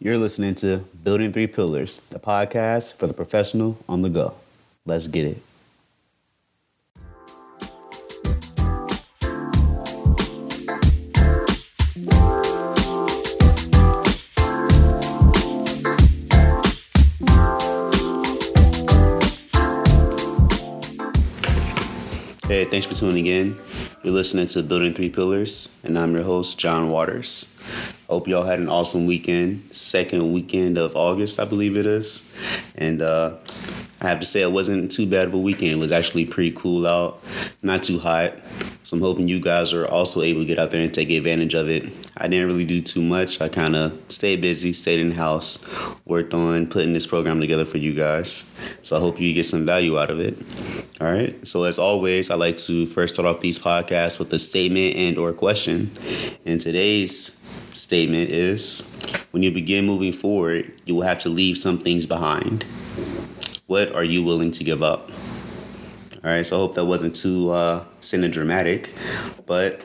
You're 0.00 0.16
listening 0.16 0.54
to 0.56 0.76
Building 1.02 1.32
Three 1.32 1.48
Pillars, 1.48 2.06
the 2.10 2.20
podcast 2.20 2.96
for 3.00 3.08
the 3.08 3.14
professional 3.14 3.76
on 3.88 4.02
the 4.02 4.08
go. 4.08 4.32
Let's 4.86 5.08
get 5.08 5.24
it. 5.24 5.42
Hey, 22.46 22.64
thanks 22.66 22.86
for 22.86 22.94
tuning 22.94 23.26
in. 23.26 23.58
You're 24.04 24.14
listening 24.14 24.46
to 24.46 24.62
Building 24.62 24.94
Three 24.94 25.10
Pillars, 25.10 25.80
and 25.82 25.98
I'm 25.98 26.14
your 26.14 26.22
host, 26.22 26.56
John 26.56 26.88
Waters. 26.88 27.96
Hope 28.08 28.26
y'all 28.26 28.44
had 28.44 28.58
an 28.58 28.70
awesome 28.70 29.04
weekend. 29.04 29.62
Second 29.70 30.32
weekend 30.32 30.78
of 30.78 30.96
August, 30.96 31.38
I 31.38 31.44
believe 31.44 31.76
it 31.76 31.84
is. 31.84 32.34
And 32.74 33.02
uh, 33.02 33.34
I 34.00 34.08
have 34.08 34.18
to 34.20 34.24
say, 34.24 34.40
it 34.40 34.50
wasn't 34.50 34.90
too 34.90 35.06
bad 35.06 35.26
of 35.26 35.34
a 35.34 35.38
weekend. 35.38 35.72
It 35.72 35.78
was 35.78 35.92
actually 35.92 36.24
pretty 36.24 36.52
cool 36.52 36.86
out, 36.86 37.22
not 37.60 37.82
too 37.82 37.98
hot. 37.98 38.32
So 38.82 38.96
I'm 38.96 39.02
hoping 39.02 39.28
you 39.28 39.40
guys 39.40 39.74
are 39.74 39.86
also 39.86 40.22
able 40.22 40.40
to 40.40 40.46
get 40.46 40.58
out 40.58 40.70
there 40.70 40.80
and 40.80 40.94
take 40.94 41.10
advantage 41.10 41.52
of 41.52 41.68
it. 41.68 41.84
I 42.16 42.28
didn't 42.28 42.46
really 42.46 42.64
do 42.64 42.80
too 42.80 43.02
much. 43.02 43.42
I 43.42 43.50
kind 43.50 43.76
of 43.76 44.00
stayed 44.08 44.40
busy, 44.40 44.72
stayed 44.72 45.00
in 45.00 45.10
the 45.10 45.14
house, 45.14 45.68
worked 46.06 46.32
on 46.32 46.66
putting 46.66 46.94
this 46.94 47.06
program 47.06 47.40
together 47.40 47.66
for 47.66 47.76
you 47.76 47.92
guys. 47.92 48.30
So 48.80 48.96
I 48.96 49.00
hope 49.00 49.20
you 49.20 49.34
get 49.34 49.44
some 49.44 49.66
value 49.66 49.98
out 49.98 50.08
of 50.08 50.18
it. 50.18 50.34
All 51.02 51.12
right. 51.12 51.46
So 51.46 51.64
as 51.64 51.78
always, 51.78 52.30
I 52.30 52.36
like 52.36 52.56
to 52.58 52.86
first 52.86 53.16
start 53.16 53.28
off 53.28 53.40
these 53.40 53.58
podcasts 53.58 54.18
with 54.18 54.32
a 54.32 54.38
statement 54.38 54.96
and 54.96 55.18
or 55.18 55.34
question. 55.34 55.90
And 56.46 56.58
today's 56.58 57.37
statement 57.78 58.30
is 58.30 58.92
when 59.30 59.42
you 59.42 59.50
begin 59.50 59.86
moving 59.86 60.12
forward, 60.12 60.72
you 60.84 60.94
will 60.94 61.02
have 61.02 61.20
to 61.20 61.28
leave 61.28 61.56
some 61.56 61.78
things 61.78 62.06
behind. 62.06 62.64
What 63.66 63.94
are 63.94 64.04
you 64.04 64.22
willing 64.22 64.50
to 64.52 64.64
give 64.64 64.82
up? 64.82 65.10
All 66.24 66.30
right, 66.30 66.44
so 66.44 66.56
I 66.56 66.58
hope 66.60 66.74
that 66.74 66.84
wasn't 66.84 67.14
too 67.14 67.50
uh, 67.50 67.84
dramatic, 68.02 68.92
but 69.46 69.80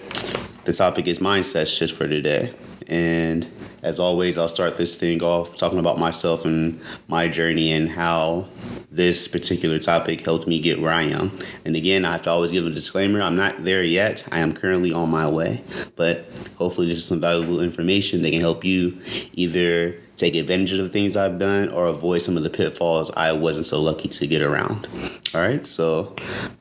the 0.66 0.74
topic 0.74 1.08
is 1.08 1.20
mindset 1.20 1.68
shift 1.68 1.96
for 1.96 2.08
today. 2.08 2.54
And 2.88 3.46
as 3.84 4.00
always, 4.00 4.38
I'll 4.38 4.48
start 4.48 4.78
this 4.78 4.96
thing 4.96 5.22
off 5.22 5.58
talking 5.58 5.78
about 5.78 6.00
myself 6.00 6.46
and 6.46 6.80
my 7.08 7.28
journey 7.28 7.74
and 7.74 7.90
how 7.90 8.48
this 8.90 9.28
particular 9.28 9.78
topic 9.78 10.24
helped 10.24 10.48
me 10.48 10.60
get 10.60 10.80
where 10.80 10.94
I 10.94 11.04
am. 11.04 11.38
And 11.66 11.76
again, 11.76 12.06
I 12.06 12.14
have 12.14 12.22
to 12.24 12.30
always 12.30 12.52
give 12.52 12.66
a 12.66 12.70
disclaimer 12.70 13.22
I'm 13.22 13.36
not 13.36 13.66
there 13.66 13.84
yet. 13.84 14.28
I 14.32 14.40
am 14.40 14.54
currently 14.54 14.94
on 14.94 15.10
my 15.10 15.30
way. 15.30 15.62
But 15.98 16.26
hopefully, 16.58 16.88
this 16.88 17.00
is 17.00 17.06
some 17.06 17.20
valuable 17.20 17.60
information 17.60 18.22
that 18.22 18.32
can 18.32 18.40
help 18.40 18.64
you 18.64 18.98
either 19.34 19.98
take 20.16 20.36
advantage 20.36 20.72
of 20.74 20.78
the 20.80 20.90
things 20.90 21.18
I've 21.18 21.38
done 21.38 21.70
or 21.70 21.88
avoid 21.88 22.22
some 22.22 22.38
of 22.38 22.44
the 22.44 22.50
pitfalls 22.50 23.12
I 23.12 23.34
wasn't 23.34 23.66
so 23.66 23.82
lucky 23.82 24.08
to 24.08 24.28
get 24.28 24.42
around. 24.42 24.88
All 25.34 25.42
right, 25.42 25.66
so 25.66 26.16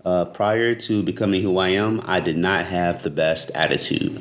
uh, 0.05 0.25
prior 0.25 0.75
to 0.75 1.03
becoming 1.03 1.43
who 1.43 1.59
I 1.59 1.69
am, 1.69 2.01
I 2.05 2.19
did 2.19 2.39
not 2.39 2.65
have 2.67 3.03
the 3.03 3.11
best 3.11 3.51
attitude. 3.55 4.21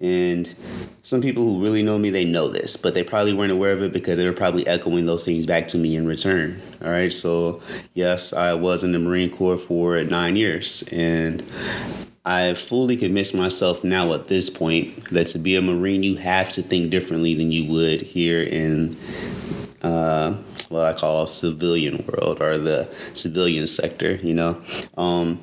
And 0.00 0.54
some 1.02 1.22
people 1.22 1.42
who 1.44 1.62
really 1.62 1.82
know 1.82 1.98
me, 1.98 2.10
they 2.10 2.24
know 2.24 2.48
this, 2.48 2.76
but 2.76 2.92
they 2.92 3.02
probably 3.02 3.32
weren't 3.32 3.52
aware 3.52 3.72
of 3.72 3.82
it 3.82 3.92
because 3.92 4.18
they 4.18 4.26
were 4.26 4.34
probably 4.34 4.66
echoing 4.66 5.06
those 5.06 5.24
things 5.24 5.46
back 5.46 5.68
to 5.68 5.78
me 5.78 5.96
in 5.96 6.06
return. 6.06 6.60
All 6.84 6.90
right, 6.90 7.12
so 7.12 7.62
yes, 7.94 8.34
I 8.34 8.52
was 8.52 8.84
in 8.84 8.92
the 8.92 8.98
Marine 8.98 9.30
Corps 9.30 9.56
for 9.56 10.02
nine 10.04 10.36
years, 10.36 10.86
and 10.92 11.42
I 12.26 12.52
fully 12.54 12.96
convinced 12.96 13.34
myself 13.34 13.84
now 13.84 14.12
at 14.12 14.26
this 14.26 14.50
point 14.50 15.10
that 15.10 15.28
to 15.28 15.38
be 15.38 15.56
a 15.56 15.62
Marine, 15.62 16.02
you 16.02 16.16
have 16.16 16.50
to 16.50 16.62
think 16.62 16.90
differently 16.90 17.34
than 17.34 17.50
you 17.50 17.72
would 17.72 18.02
here 18.02 18.42
in 18.42 18.96
uh, 19.82 20.32
what 20.68 20.84
I 20.84 20.92
call 20.92 21.26
civilian 21.26 22.04
world 22.06 22.42
or 22.42 22.58
the 22.58 22.88
civilian 23.14 23.66
sector. 23.66 24.16
You 24.16 24.34
know. 24.34 24.62
Um, 24.98 25.40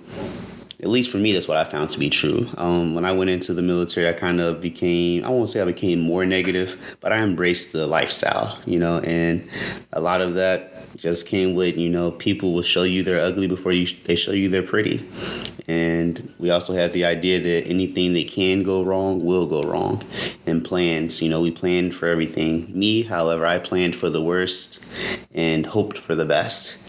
at 0.83 0.89
least 0.89 1.09
for 1.09 1.17
me, 1.17 1.31
that's 1.31 1.47
what 1.47 1.55
I 1.55 1.63
found 1.63 1.91
to 1.91 1.99
be 1.99 2.09
true. 2.09 2.45
Um, 2.57 2.93
when 2.93 3.05
I 3.05 3.13
went 3.13 3.29
into 3.29 3.53
the 3.53 3.61
military, 3.61 4.09
I 4.09 4.11
kind 4.11 4.41
of 4.41 4.59
became, 4.59 5.23
I 5.23 5.29
won't 5.29 5.49
say 5.49 5.61
I 5.61 5.65
became 5.65 6.01
more 6.01 6.25
negative, 6.25 6.97
but 6.99 7.13
I 7.13 7.19
embraced 7.19 7.71
the 7.71 7.87
lifestyle, 7.87 8.59
you 8.65 8.79
know, 8.79 8.99
and 8.99 9.47
a 9.93 10.01
lot 10.01 10.19
of 10.19 10.35
that 10.35 10.73
just 10.97 11.25
came 11.25 11.55
with, 11.55 11.77
you 11.77 11.89
know, 11.89 12.11
people 12.11 12.53
will 12.53 12.63
show 12.63 12.83
you 12.83 13.01
they're 13.01 13.21
ugly 13.21 13.47
before 13.47 13.71
you 13.71 13.87
they 14.03 14.17
show 14.17 14.33
you 14.33 14.49
they're 14.49 14.61
pretty. 14.61 15.07
And 15.69 16.33
we 16.37 16.49
also 16.49 16.73
had 16.73 16.91
the 16.91 17.05
idea 17.05 17.39
that 17.39 17.65
anything 17.65 18.11
that 18.13 18.27
can 18.27 18.63
go 18.63 18.83
wrong 18.83 19.23
will 19.23 19.45
go 19.45 19.61
wrong. 19.61 20.03
And 20.45 20.65
plans, 20.65 21.21
you 21.21 21.29
know, 21.29 21.41
we 21.41 21.51
planned 21.51 21.95
for 21.95 22.07
everything. 22.07 22.77
Me, 22.77 23.03
however, 23.03 23.45
I 23.45 23.59
planned 23.59 23.95
for 23.95 24.09
the 24.09 24.21
worst 24.21 24.93
and 25.33 25.65
hoped 25.65 25.97
for 25.97 26.13
the 26.13 26.25
best 26.25 26.82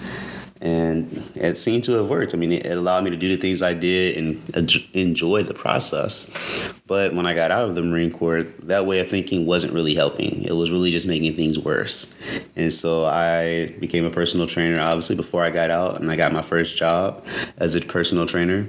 and 0.65 1.31
it 1.35 1.59
seemed 1.59 1.85
to 1.85 1.93
have 1.93 2.09
worked. 2.09 2.33
I 2.33 2.39
mean, 2.39 2.51
it, 2.51 2.65
allowed 2.65 3.05
me 3.05 3.11
to 3.11 3.17
do 3.17 3.29
the 3.29 3.37
things 3.37 3.61
I 3.61 3.75
did 3.75 4.17
and 4.17 4.77
enjoy 4.95 5.43
the 5.43 5.53
process. 5.53 6.73
But 6.87 7.15
when 7.15 7.27
I 7.27 7.35
got 7.35 7.51
out 7.51 7.69
of 7.69 7.75
the 7.75 7.83
Marine 7.83 8.11
Corps, 8.11 8.45
that 8.63 8.87
way 8.87 9.01
of 9.01 9.11
thinking 9.11 9.45
wasn't 9.45 9.75
really 9.75 9.95
helping. 9.95 10.43
It 10.43 10.53
was 10.53 10.71
really 10.71 10.91
just 10.91 11.07
making 11.07 11.35
things 11.35 11.59
worse. 11.59 12.19
And 12.57 12.73
so 12.73 13.05
I 13.05 13.75
became 13.79 14.07
a 14.07 14.11
personal 14.11 14.47
trainer, 14.47 14.81
obviously, 14.81 15.17
before 15.17 15.45
I 15.45 15.51
got 15.51 15.71
out, 15.71 16.01
and 16.01 16.11
I 16.11 16.17
got 16.17 16.33
my 16.33 16.43
first 16.43 16.79
job 16.79 17.27
as 17.59 17.75
a 17.75 17.81
personal 17.83 18.25
trainer. 18.25 18.67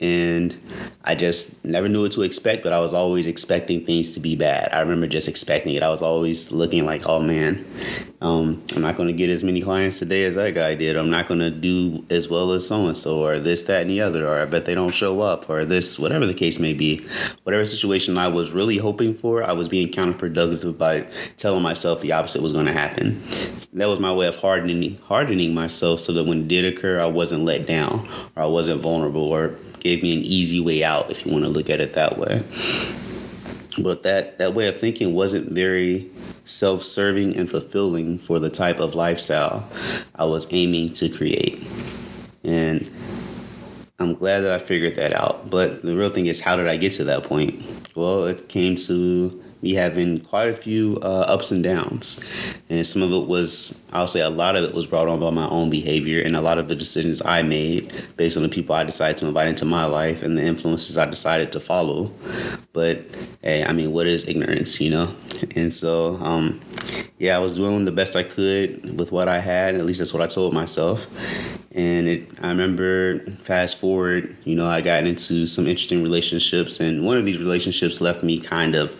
And 0.00 0.54
I 1.04 1.14
just 1.14 1.64
never 1.64 1.88
knew 1.88 2.02
what 2.02 2.12
to 2.12 2.22
expect, 2.22 2.62
but 2.62 2.72
I 2.72 2.80
was 2.80 2.92
always 2.92 3.26
expecting 3.26 3.86
things 3.86 4.12
to 4.12 4.20
be 4.20 4.36
bad. 4.36 4.68
I 4.72 4.80
remember 4.80 5.06
just 5.06 5.28
expecting 5.28 5.74
it. 5.74 5.82
I 5.82 5.88
was 5.88 6.02
always 6.02 6.52
looking 6.52 6.84
like, 6.84 7.06
oh 7.06 7.20
man, 7.20 7.64
um, 8.20 8.62
I'm 8.74 8.82
not 8.82 8.96
going 8.96 9.06
to 9.06 9.12
get 9.12 9.30
as 9.30 9.44
many 9.44 9.62
clients 9.62 10.00
today 10.00 10.24
as 10.24 10.34
that 10.34 10.54
guy 10.54 10.74
did. 10.74 10.96
I'm 10.96 11.08
not 11.08 11.28
going 11.28 11.38
to 11.38 11.50
do 11.50 12.04
as 12.10 12.28
well 12.28 12.50
as 12.50 12.66
so 12.66 12.88
and 12.88 12.96
so, 12.96 13.24
or 13.24 13.38
this, 13.38 13.62
that, 13.64 13.82
and 13.82 13.90
the 13.90 14.00
other, 14.00 14.26
or 14.26 14.40
I 14.40 14.44
bet 14.44 14.64
they 14.64 14.74
don't 14.74 14.92
show 14.92 15.20
up, 15.20 15.48
or 15.48 15.64
this, 15.64 16.00
whatever 16.00 16.26
the 16.26 16.34
case 16.34 16.58
may 16.58 16.74
be. 16.74 17.06
Whatever 17.44 17.64
situation 17.64 18.18
I 18.18 18.26
was 18.26 18.50
really 18.50 18.78
hoping 18.78 19.14
for, 19.14 19.44
I 19.44 19.52
was 19.52 19.68
being 19.68 19.92
counterproductive 19.92 20.76
by 20.76 21.02
telling 21.36 21.62
myself 21.62 22.00
the 22.00 22.12
opposite 22.12 22.42
was 22.42 22.52
going 22.52 22.66
to 22.66 22.72
happen. 22.72 23.22
That 23.72 23.86
was 23.86 24.00
my 24.00 24.12
way 24.12 24.26
of 24.26 24.36
hardening, 24.36 24.98
hardening 25.04 25.54
myself 25.54 26.00
so 26.00 26.12
that 26.14 26.24
when 26.24 26.40
it 26.40 26.48
did 26.48 26.64
occur, 26.64 27.00
I 27.00 27.06
wasn't 27.06 27.44
let 27.44 27.68
down, 27.68 28.08
or 28.34 28.42
I 28.42 28.46
wasn't 28.46 28.80
vulnerable, 28.80 29.22
or 29.22 29.54
gave 29.78 30.02
me 30.02 30.12
an 30.16 30.24
easy 30.24 30.58
way 30.58 30.82
out 30.82 30.87
if 31.08 31.24
you 31.24 31.32
want 31.32 31.44
to 31.44 31.50
look 31.50 31.70
at 31.70 31.80
it 31.80 31.94
that 31.94 32.18
way. 32.18 32.42
But 33.82 34.02
that, 34.02 34.38
that 34.38 34.54
way 34.54 34.66
of 34.68 34.78
thinking 34.78 35.14
wasn't 35.14 35.50
very 35.50 36.08
self 36.44 36.82
serving 36.82 37.36
and 37.36 37.48
fulfilling 37.48 38.18
for 38.18 38.38
the 38.38 38.50
type 38.50 38.80
of 38.80 38.94
lifestyle 38.94 39.68
I 40.14 40.24
was 40.24 40.52
aiming 40.52 40.94
to 40.94 41.08
create. 41.08 41.62
And 42.42 42.90
I'm 43.98 44.14
glad 44.14 44.40
that 44.40 44.52
I 44.52 44.58
figured 44.58 44.96
that 44.96 45.12
out. 45.12 45.50
But 45.50 45.82
the 45.82 45.96
real 45.96 46.10
thing 46.10 46.26
is, 46.26 46.40
how 46.40 46.56
did 46.56 46.68
I 46.68 46.76
get 46.76 46.92
to 46.94 47.04
that 47.04 47.24
point? 47.24 47.62
Well, 47.94 48.24
it 48.24 48.48
came 48.48 48.76
to 48.76 49.42
me 49.62 49.74
having 49.74 50.20
quite 50.20 50.48
a 50.48 50.54
few 50.54 50.98
uh, 51.02 51.24
ups 51.28 51.50
and 51.50 51.62
downs. 51.62 52.62
And 52.68 52.86
some 52.86 53.02
of 53.02 53.12
it 53.12 53.28
was, 53.28 53.84
I'll 53.92 54.08
say 54.08 54.20
a 54.20 54.30
lot 54.30 54.56
of 54.56 54.64
it 54.64 54.74
was 54.74 54.86
brought 54.86 55.08
on 55.08 55.20
by 55.20 55.30
my 55.30 55.48
own 55.48 55.70
behavior 55.70 56.22
and 56.22 56.36
a 56.36 56.40
lot 56.40 56.58
of 56.58 56.68
the 56.68 56.74
decisions 56.74 57.22
I 57.24 57.42
made 57.42 57.92
based 58.16 58.36
on 58.36 58.42
the 58.42 58.48
people 58.48 58.74
I 58.74 58.84
decided 58.84 59.18
to 59.18 59.26
invite 59.26 59.48
into 59.48 59.64
my 59.64 59.84
life 59.84 60.22
and 60.22 60.36
the 60.36 60.42
influences 60.42 60.96
I 60.96 61.06
decided 61.06 61.52
to 61.52 61.60
follow. 61.60 62.10
But 62.72 63.00
hey, 63.42 63.64
I 63.64 63.72
mean, 63.72 63.92
what 63.92 64.06
is 64.06 64.28
ignorance, 64.28 64.80
you 64.80 64.90
know? 64.90 65.14
And 65.54 65.72
so, 65.72 66.16
um, 66.16 66.60
yeah, 67.18 67.36
I 67.36 67.38
was 67.40 67.56
doing 67.56 67.84
the 67.84 67.92
best 67.92 68.16
I 68.16 68.22
could 68.22 68.98
with 68.98 69.12
what 69.12 69.28
I 69.28 69.40
had. 69.40 69.74
At 69.74 69.84
least 69.84 69.98
that's 69.98 70.12
what 70.12 70.22
I 70.22 70.26
told 70.26 70.54
myself. 70.54 71.06
And 71.74 72.08
it, 72.08 72.28
I 72.40 72.48
remember 72.48 73.20
fast 73.42 73.76
forward, 73.76 74.34
you 74.44 74.54
know, 74.54 74.66
I 74.66 74.80
got 74.80 75.04
into 75.04 75.46
some 75.46 75.66
interesting 75.66 76.02
relationships, 76.02 76.80
and 76.80 77.04
one 77.04 77.18
of 77.18 77.26
these 77.26 77.38
relationships 77.38 78.00
left 78.00 78.22
me 78.22 78.40
kind 78.40 78.74
of 78.74 78.90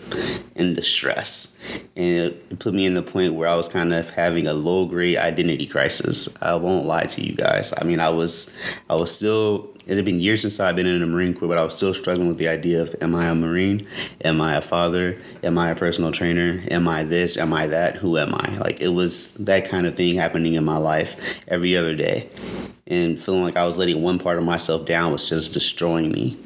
in 0.55 0.75
distress. 0.75 1.59
And 1.95 2.05
it 2.05 2.59
put 2.59 2.75
me 2.75 2.85
in 2.85 2.93
the 2.93 3.01
point 3.01 3.33
where 3.33 3.47
I 3.47 3.55
was 3.55 3.67
kind 3.67 3.91
of 3.91 4.11
having 4.11 4.45
a 4.45 4.53
low 4.53 4.85
grade 4.85 5.17
identity 5.17 5.65
crisis. 5.65 6.29
I 6.41 6.55
won't 6.55 6.85
lie 6.85 7.05
to 7.05 7.23
you 7.23 7.33
guys. 7.33 7.73
I 7.79 7.83
mean, 7.85 7.99
I 7.99 8.09
was, 8.09 8.55
I 8.87 8.95
was 8.95 9.11
still 9.11 9.73
it 9.89 9.95
had 9.95 10.05
been 10.05 10.19
years 10.19 10.41
since 10.43 10.59
I'd 10.59 10.75
been 10.75 10.85
in 10.85 10.99
the 10.99 11.07
Marine 11.07 11.33
Corps, 11.33 11.47
but 11.47 11.57
I 11.57 11.63
was 11.63 11.75
still 11.75 11.95
struggling 11.95 12.27
with 12.27 12.37
the 12.37 12.47
idea 12.47 12.79
of 12.79 12.95
am 13.01 13.15
I 13.15 13.25
a 13.25 13.33
Marine? 13.33 13.87
Am 14.23 14.39
I 14.39 14.55
a 14.55 14.61
father? 14.61 15.19
Am 15.41 15.57
I 15.57 15.71
a 15.71 15.75
personal 15.75 16.11
trainer? 16.11 16.63
Am 16.69 16.87
I 16.87 17.03
this? 17.03 17.39
Am 17.39 17.51
I 17.53 17.65
that? 17.65 17.95
Who 17.95 18.15
am 18.19 18.35
I? 18.35 18.55
Like 18.59 18.81
it 18.81 18.89
was 18.89 19.33
that 19.33 19.67
kind 19.67 19.87
of 19.87 19.95
thing 19.95 20.15
happening 20.15 20.53
in 20.53 20.63
my 20.63 20.77
life 20.77 21.15
every 21.47 21.75
other 21.75 21.95
day. 21.95 22.29
And 22.89 23.21
feeling 23.21 23.43
like 23.43 23.55
I 23.55 23.65
was 23.65 23.77
letting 23.77 24.01
one 24.01 24.19
part 24.19 24.37
of 24.37 24.43
myself 24.43 24.85
down 24.85 25.11
was 25.11 25.29
just 25.29 25.53
destroying 25.53 26.11
me. 26.11 26.37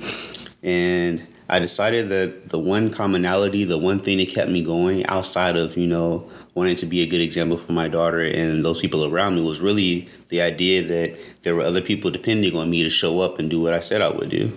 And 0.62 1.26
I 1.50 1.60
decided 1.60 2.10
that 2.10 2.50
the 2.50 2.60
one 2.60 2.90
commonality, 2.90 3.64
the 3.64 3.78
one 3.78 4.00
thing 4.00 4.18
that 4.18 4.30
kept 4.30 4.50
me 4.50 4.64
going 4.64 5.06
outside 5.06 5.56
of, 5.56 5.78
you 5.78 5.88
know, 5.88 6.30
wanting 6.56 6.76
to 6.78 6.86
be 6.86 7.02
a 7.02 7.08
good 7.08 7.22
example 7.22 7.58
for 7.58 7.74
my 7.74 7.88
daughter 7.88 8.22
and 8.22 8.64
those 8.64 8.80
people 8.80 9.06
around 9.06 9.36
me 9.36 9.44
was 9.44 9.60
really 9.60 10.08
the 10.30 10.42
idea 10.42 10.82
that 10.82 11.44
there 11.44 11.56
were 11.56 11.62
other 11.62 11.82
people 11.82 12.10
depending 12.10 12.56
on 12.56 12.70
me 12.70 12.84
to 12.84 12.90
show 12.90 13.20
up 13.22 13.40
and 13.40 13.50
do 13.50 13.62
what 13.62 13.74
I 13.74 13.82
said 13.82 14.02
I 14.02 14.10
would 14.10 14.30
do. 14.30 14.52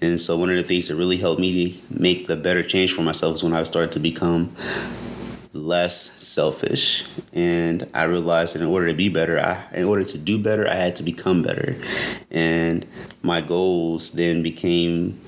And 0.00 0.20
so 0.20 0.36
one 0.36 0.50
of 0.50 0.56
the 0.56 0.62
things 0.62 0.88
that 0.88 0.96
really 0.96 1.16
helped 1.16 1.40
me 1.40 1.82
make 1.90 2.26
the 2.26 2.36
better 2.36 2.62
change 2.62 2.92
for 2.92 3.02
myself 3.02 3.36
is 3.36 3.42
when 3.42 3.52
I 3.52 3.62
started 3.64 3.92
to 3.92 4.00
become 4.00 4.50
less 5.58 5.98
selfish. 5.98 7.04
And 7.32 7.86
I 7.92 8.04
realized 8.04 8.54
that 8.54 8.62
in 8.62 8.68
order 8.68 8.88
to 8.88 8.94
be 8.94 9.08
better, 9.08 9.38
I, 9.38 9.64
in 9.74 9.84
order 9.84 10.04
to 10.04 10.18
do 10.18 10.38
better, 10.38 10.68
I 10.68 10.74
had 10.74 10.96
to 10.96 11.02
become 11.02 11.42
better. 11.42 11.76
And 12.30 12.86
my 13.22 13.40
goals 13.40 14.12
then 14.12 14.42
became 14.42 15.20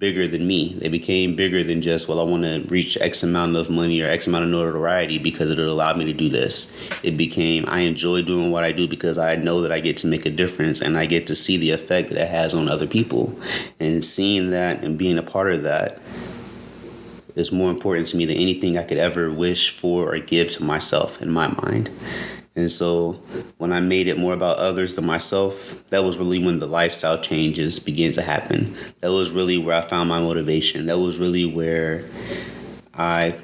bigger 0.00 0.26
than 0.26 0.46
me. 0.46 0.74
They 0.78 0.88
became 0.88 1.36
bigger 1.36 1.62
than 1.62 1.82
just, 1.82 2.08
well, 2.08 2.20
I 2.20 2.22
want 2.22 2.42
to 2.42 2.64
reach 2.68 2.96
X 3.00 3.22
amount 3.22 3.54
of 3.54 3.68
money 3.68 4.00
or 4.00 4.08
X 4.08 4.26
amount 4.26 4.44
of 4.44 4.50
notoriety 4.50 5.18
because 5.18 5.50
it'll 5.50 5.70
allow 5.70 5.94
me 5.94 6.06
to 6.06 6.14
do 6.14 6.30
this. 6.30 7.04
It 7.04 7.18
became, 7.18 7.66
I 7.68 7.80
enjoy 7.80 8.22
doing 8.22 8.50
what 8.50 8.64
I 8.64 8.72
do 8.72 8.88
because 8.88 9.18
I 9.18 9.36
know 9.36 9.60
that 9.60 9.70
I 9.70 9.80
get 9.80 9.98
to 9.98 10.06
make 10.06 10.24
a 10.24 10.30
difference 10.30 10.80
and 10.80 10.96
I 10.96 11.04
get 11.04 11.26
to 11.26 11.36
see 11.36 11.58
the 11.58 11.70
effect 11.72 12.08
that 12.10 12.22
it 12.22 12.30
has 12.30 12.54
on 12.54 12.66
other 12.66 12.86
people. 12.86 13.38
And 13.78 14.02
seeing 14.02 14.50
that 14.50 14.82
and 14.82 14.96
being 14.96 15.18
a 15.18 15.22
part 15.22 15.52
of 15.52 15.64
that 15.64 16.00
is 17.40 17.50
more 17.50 17.70
important 17.70 18.06
to 18.08 18.16
me 18.16 18.26
than 18.26 18.36
anything 18.36 18.78
I 18.78 18.84
could 18.84 18.98
ever 18.98 19.32
wish 19.32 19.70
for 19.70 20.14
or 20.14 20.18
give 20.18 20.52
to 20.52 20.64
myself 20.64 21.20
in 21.20 21.30
my 21.30 21.48
mind. 21.48 21.90
And 22.56 22.70
so 22.70 23.12
when 23.58 23.72
I 23.72 23.80
made 23.80 24.06
it 24.08 24.18
more 24.18 24.34
about 24.34 24.58
others 24.58 24.94
than 24.94 25.06
myself, 25.06 25.84
that 25.88 26.04
was 26.04 26.18
really 26.18 26.38
when 26.44 26.58
the 26.58 26.66
lifestyle 26.66 27.20
changes 27.20 27.78
began 27.78 28.12
to 28.12 28.22
happen. 28.22 28.74
That 29.00 29.12
was 29.12 29.30
really 29.30 29.56
where 29.56 29.76
I 29.76 29.80
found 29.80 30.08
my 30.08 30.20
motivation. 30.20 30.86
That 30.86 30.98
was 30.98 31.18
really 31.18 31.46
where 31.46 32.04
I 33.00 33.34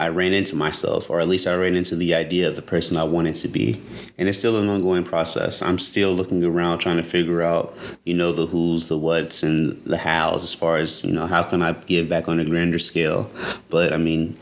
I 0.00 0.08
ran 0.08 0.32
into 0.32 0.56
myself, 0.56 1.08
or 1.08 1.20
at 1.20 1.28
least 1.28 1.46
I 1.46 1.54
ran 1.54 1.76
into 1.76 1.94
the 1.94 2.14
idea 2.14 2.48
of 2.48 2.56
the 2.56 2.62
person 2.62 2.96
I 2.96 3.04
wanted 3.04 3.36
to 3.36 3.48
be. 3.48 3.80
And 4.18 4.28
it's 4.28 4.38
still 4.38 4.60
an 4.60 4.68
ongoing 4.68 5.04
process. 5.04 5.62
I'm 5.62 5.78
still 5.78 6.10
looking 6.10 6.42
around 6.42 6.80
trying 6.80 6.96
to 6.96 7.04
figure 7.04 7.40
out, 7.40 7.76
you 8.04 8.14
know, 8.14 8.32
the 8.32 8.46
who's, 8.46 8.88
the 8.88 8.98
what's, 8.98 9.44
and 9.44 9.80
the 9.84 9.98
how's 9.98 10.42
as 10.42 10.54
far 10.54 10.78
as, 10.78 11.04
you 11.04 11.12
know, 11.12 11.26
how 11.26 11.44
can 11.44 11.62
I 11.62 11.72
give 11.72 12.08
back 12.08 12.28
on 12.28 12.40
a 12.40 12.44
grander 12.44 12.80
scale. 12.80 13.30
But 13.70 13.92
I 13.92 13.98
mean, 13.98 14.36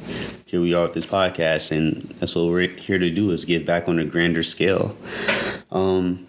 here 0.47 0.63
we 0.63 0.73
are 0.73 0.85
with 0.85 0.95
this 0.95 1.07
podcast, 1.07 1.71
and 1.71 2.03
that's 2.19 2.35
what 2.35 2.47
we're 2.47 2.69
here 2.69 2.99
to 2.99 3.11
do 3.11 3.31
is 3.31 3.45
give 3.45 3.67
back 3.67 3.89
on 3.89 3.99
a 3.99 4.07
grander 4.07 4.43
scale. 4.43 4.97
Um, 5.71 6.27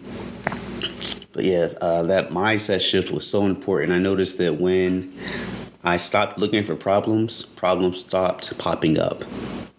but 1.32 1.44
yeah, 1.44 1.72
uh, 1.80 2.02
that 2.04 2.28
mindset 2.28 2.82
shift 2.82 3.10
was 3.10 3.26
so 3.28 3.46
important. 3.46 3.92
I 3.92 3.98
noticed 3.98 4.36
that 4.38 4.60
when 4.60 5.12
I 5.86 5.98
stopped 5.98 6.38
looking 6.38 6.64
for 6.64 6.74
problems, 6.74 7.44
problems 7.44 8.00
stopped 8.00 8.58
popping 8.58 8.98
up. 8.98 9.22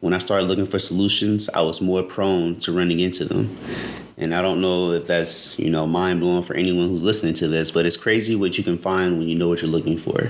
When 0.01 0.13
I 0.13 0.19
started 0.19 0.45
looking 0.45 0.67
for 0.67 0.77
solutions, 0.77 1.49
I 1.49 1.61
was 1.61 1.81
more 1.81 2.03
prone 2.03 2.59
to 2.59 2.71
running 2.71 2.99
into 2.99 3.25
them. 3.25 3.57
And 4.17 4.33
I 4.33 4.41
don't 4.41 4.61
know 4.61 4.91
if 4.91 5.07
that's, 5.07 5.59
you 5.59 5.69
know, 5.69 5.85
mind 5.85 6.21
blowing 6.21 6.43
for 6.43 6.53
anyone 6.53 6.87
who's 6.87 7.03
listening 7.03 7.33
to 7.35 7.49
this, 7.49 7.71
but 7.71 7.85
it's 7.85 7.97
crazy 7.97 8.35
what 8.35 8.57
you 8.57 8.63
can 8.63 8.77
find 8.77 9.17
when 9.19 9.27
you 9.27 9.35
know 9.35 9.49
what 9.49 9.61
you're 9.61 9.69
looking 9.69 9.97
for. 9.97 10.29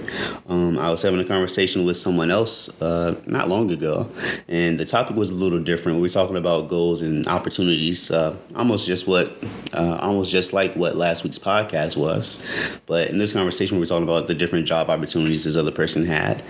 Um, 0.50 0.80
I 0.80 0.90
was 0.90 1.04
having 1.04 1.20
a 1.20 1.26
conversation 1.26 1.86
with 1.86 1.96
someone 1.96 2.32
else 2.32 2.82
uh, 2.82 3.22
not 3.28 3.48
long 3.48 3.70
ago, 3.72 4.10
and 4.48 4.80
the 4.80 4.86
topic 4.86 5.16
was 5.16 5.30
a 5.30 5.36
little 5.36 5.60
different. 5.60 5.98
We 5.98 6.02
were 6.02 6.10
talking 6.10 6.36
about 6.36 6.68
goals 6.68 7.04
and 7.04 7.28
opportunities, 7.28 8.10
uh, 8.10 8.36
almost 8.56 8.88
just 8.88 9.08
what, 9.08 9.32
uh, 9.74 10.00
almost 10.02 10.32
just 10.32 10.52
like 10.52 10.76
what 10.76 10.96
last 10.96 11.24
week's 11.24 11.40
podcast 11.40 11.96
was. 11.96 12.80
But 12.88 13.10
in 13.10 13.20
this 13.20 13.34
conversation, 13.34 13.78
we 13.78 13.82
were 13.82 13.88
talking 13.88 14.04
about 14.04 14.26
the 14.26 14.34
different 14.34 14.66
job 14.66 14.90
opportunities 14.90 15.44
this 15.44 15.58
other 15.58 15.72
person 15.72 16.06
had. 16.06 16.44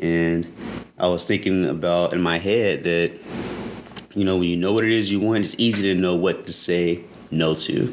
And 0.00 0.52
I 0.98 1.06
was 1.06 1.24
thinking 1.24 1.66
about 1.66 2.14
in 2.14 2.20
my 2.20 2.38
head 2.38 2.82
that 2.82 3.12
you 4.14 4.24
know, 4.24 4.38
when 4.38 4.48
you 4.48 4.56
know 4.56 4.72
what 4.72 4.84
it 4.84 4.90
is 4.90 5.10
you 5.10 5.20
want, 5.20 5.44
it's 5.44 5.54
easy 5.58 5.82
to 5.84 6.00
know 6.00 6.16
what 6.16 6.46
to 6.46 6.52
say 6.52 7.04
no 7.30 7.54
to. 7.54 7.86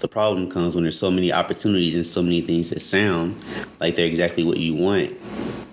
The 0.00 0.08
problem 0.08 0.50
comes 0.50 0.74
when 0.74 0.82
there's 0.82 0.98
so 0.98 1.10
many 1.10 1.32
opportunities 1.32 1.94
and 1.94 2.06
so 2.06 2.22
many 2.22 2.40
things 2.40 2.70
that 2.70 2.80
sound 2.80 3.40
like 3.78 3.94
they're 3.94 4.06
exactly 4.06 4.42
what 4.42 4.56
you 4.56 4.74
want. 4.74 5.20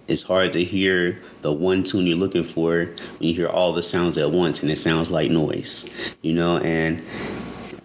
It's 0.07 0.24
hard 0.24 0.54
to 0.54 0.63
hear 0.63 1.21
the 1.42 1.51
one 1.51 1.83
tune 1.83 2.06
you're 2.06 2.18
looking 2.18 2.44
for 2.44 2.86
when 2.86 3.30
you 3.30 3.33
hear 3.33 3.48
all 3.48 3.74
the 3.74 3.83
sounds 3.83 4.18
at 4.18 4.31
once 4.31 4.62
and 4.62 4.71
it 4.71 4.77
sounds 4.77 5.09
like 5.09 5.31
noise, 5.31 6.15
you 6.21 6.33
know, 6.33 6.57
and 6.57 7.01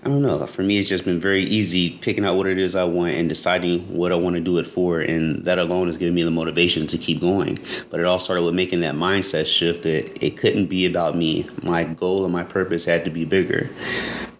I 0.04 0.08
don't 0.08 0.22
know. 0.22 0.44
For 0.48 0.64
me, 0.64 0.78
it's 0.78 0.88
just 0.88 1.04
been 1.04 1.20
very 1.20 1.44
easy 1.44 1.90
picking 1.90 2.24
out 2.24 2.34
what 2.34 2.48
it 2.48 2.58
is 2.58 2.74
I 2.74 2.82
want 2.82 3.12
and 3.12 3.28
deciding 3.28 3.82
what 3.96 4.10
I 4.10 4.16
want 4.16 4.34
to 4.34 4.40
do 4.40 4.58
it 4.58 4.66
for. 4.66 5.00
And 5.00 5.44
that 5.44 5.60
alone 5.60 5.86
has 5.86 5.96
given 5.96 6.12
me 6.12 6.24
the 6.24 6.30
motivation 6.32 6.88
to 6.88 6.98
keep 6.98 7.20
going. 7.20 7.60
But 7.88 8.00
it 8.00 8.06
all 8.06 8.18
started 8.18 8.42
with 8.42 8.54
making 8.54 8.80
that 8.80 8.96
mindset 8.96 9.46
shift 9.46 9.84
that 9.84 10.24
it 10.24 10.36
couldn't 10.36 10.66
be 10.66 10.86
about 10.86 11.16
me. 11.16 11.46
My 11.62 11.84
goal 11.84 12.24
and 12.24 12.32
my 12.32 12.42
purpose 12.42 12.84
had 12.84 13.04
to 13.04 13.10
be 13.10 13.24
bigger. 13.24 13.70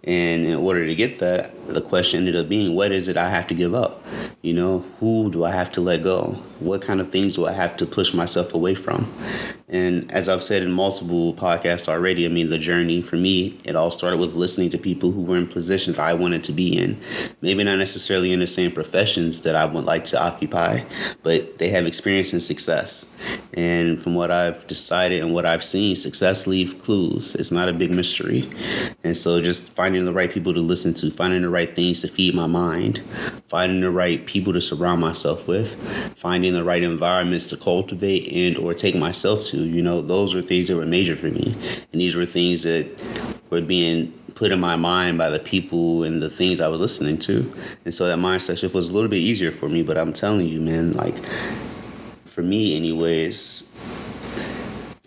And 0.03 0.47
in 0.47 0.56
order 0.56 0.85
to 0.85 0.97
get 0.97 1.20
that, 1.20 1.55
the 1.75 1.81
question 1.81 2.19
ended 2.21 2.37
up 2.37 2.49
being 2.49 2.75
what 2.75 2.93
is 2.93 3.09
it 3.09 3.17
I 3.17 3.29
have 3.29 3.47
to 3.49 3.55
give 3.55 3.75
up? 3.75 4.05
You 4.43 4.55
know, 4.55 4.85
who 5.01 5.31
do 5.31 5.45
I 5.45 5.53
have 5.53 5.71
to 5.73 5.81
let 5.81 6.03
go? 6.03 6.39
What 6.59 6.83
kind 6.83 7.01
of 7.01 7.11
things 7.11 7.37
do 7.37 7.47
I 7.47 7.53
have 7.53 7.77
to 7.79 7.87
push 7.87 8.15
myself 8.15 8.55
away 8.55 8.75
from? 8.75 9.13
And 9.73 10.13
as 10.13 10.29
I've 10.29 10.43
said 10.43 10.63
in 10.63 10.71
multiple 10.71 11.33
podcasts 11.33 11.89
already, 11.89 12.27
I 12.27 12.29
mean, 12.29 12.51
the 12.51 12.59
journey 12.59 13.01
for 13.01 13.17
me, 13.17 13.59
it 13.65 13.75
all 13.75 13.91
started 13.91 14.19
with 14.19 14.35
listening 14.35 14.69
to 14.71 14.79
people 14.79 15.13
who 15.13 15.23
were 15.23 15.39
in 15.39 15.47
positions 15.47 15.99
I 15.99 16.13
wanted 16.13 16.45
to 16.45 16.53
be 16.53 16.77
in. 16.77 17.01
Maybe 17.41 17.65
not 17.65 17.79
necessarily 17.79 18.33
in 18.33 18.41
the 18.41 18.47
same 18.47 18.71
professions 18.71 19.41
that 19.43 19.55
I 19.55 19.65
would 19.65 19.87
like 19.87 20.05
to 20.07 20.23
occupy, 20.23 20.83
but 21.23 21.57
they 21.57 21.71
have 21.71 21.87
experience 21.87 22.35
and 22.35 22.43
success. 22.43 23.19
And 23.55 24.03
from 24.03 24.15
what 24.15 24.31
I've 24.31 24.67
decided 24.67 25.23
and 25.23 25.33
what 25.33 25.47
I've 25.47 25.65
seen, 25.65 25.97
success 25.97 26.47
leaves 26.47 26.75
clues. 26.75 27.35
It's 27.35 27.51
not 27.51 27.71
a 27.71 27.73
big 27.73 27.91
mystery. 27.91 28.51
And 29.03 29.17
so 29.17 29.41
just 29.41 29.71
finding 29.71 30.05
the 30.05 30.13
right 30.13 30.31
people 30.31 30.53
to 30.53 30.61
listen 30.61 30.93
to, 30.95 31.11
finding 31.11 31.43
the 31.43 31.51
right 31.62 31.76
things 31.76 32.00
to 32.00 32.09
feed 32.09 32.35
my 32.35 32.47
mind, 32.47 33.03
finding 33.49 33.81
the 33.81 33.91
right 33.91 34.26
people 34.26 34.53
to 34.53 34.61
surround 34.61 35.00
myself 35.00 35.47
with, 35.47 35.75
finding 36.19 36.55
the 36.55 36.64
right 36.64 36.82
environments 36.82 37.49
to 37.49 37.56
cultivate 37.56 38.31
and 38.32 38.56
or 38.56 38.75
take 38.75 38.97
myself 38.97 39.44
to 39.44 39.59
you 39.59 39.82
know, 39.82 40.00
those 40.00 40.35
were 40.35 40.43
things 40.43 40.69
that 40.69 40.76
were 40.76 40.87
major 40.87 41.17
for 41.17 41.26
me. 41.26 41.55
And 41.93 42.00
these 42.00 42.17
were 42.17 42.26
things 42.26 42.64
that 42.64 42.87
were 43.50 43.61
being 43.61 44.12
put 44.35 44.50
in 44.50 44.59
my 44.59 44.76
mind 44.76 45.19
by 45.19 45.31
the 45.31 45.38
people 45.38 46.03
and 46.03 46.20
the 46.20 46.31
things 46.31 46.61
I 46.61 46.69
was 46.69 46.81
listening 46.81 47.19
to. 47.19 47.53
And 47.85 47.94
so 47.94 48.06
that 48.09 48.19
mindset 48.19 48.59
shift 48.59 48.75
was 48.75 48.88
a 48.88 48.93
little 48.93 49.11
bit 49.11 49.19
easier 49.19 49.53
for 49.53 49.69
me. 49.69 49.82
But 49.82 49.97
I'm 49.97 50.12
telling 50.12 50.49
you, 50.49 50.61
man, 50.61 50.93
like 50.93 51.17
for 52.25 52.43
me, 52.43 52.76
anyways, 52.76 53.72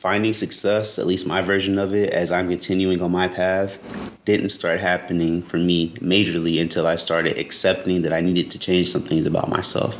finding 0.06 0.34
success, 0.34 1.00
at 1.00 1.08
least 1.08 1.26
my 1.26 1.42
version 1.42 1.80
of 1.80 1.92
it, 1.96 2.12
as 2.12 2.32
I'm 2.32 2.48
continuing 2.48 3.02
on 3.02 3.12
my 3.12 3.28
path, 3.28 3.80
didn't 4.24 4.50
start 4.50 4.80
happening 4.80 5.42
for 5.42 5.58
me 5.58 5.90
majorly 5.94 6.62
until 6.62 6.86
I 6.86 6.96
started 6.96 7.40
accepting 7.40 8.04
that 8.04 8.14
I 8.14 8.22
needed 8.22 8.52
to 8.52 8.60
change 8.60 8.92
some 8.92 9.02
things 9.02 9.26
about 9.26 9.50
myself 9.50 9.96